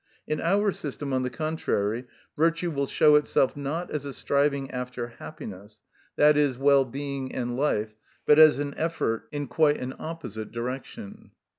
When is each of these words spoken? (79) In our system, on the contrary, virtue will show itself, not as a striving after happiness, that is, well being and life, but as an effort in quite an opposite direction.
(79) 0.27 0.31
In 0.49 0.59
our 0.63 0.71
system, 0.71 1.13
on 1.13 1.21
the 1.21 1.29
contrary, 1.29 2.05
virtue 2.35 2.71
will 2.71 2.87
show 2.87 3.13
itself, 3.17 3.55
not 3.55 3.91
as 3.91 4.03
a 4.03 4.13
striving 4.13 4.71
after 4.71 5.09
happiness, 5.19 5.81
that 6.15 6.35
is, 6.35 6.57
well 6.57 6.85
being 6.85 7.31
and 7.35 7.55
life, 7.55 7.93
but 8.25 8.39
as 8.39 8.57
an 8.57 8.73
effort 8.77 9.29
in 9.31 9.45
quite 9.45 9.77
an 9.77 9.93
opposite 9.99 10.49
direction. 10.51 11.29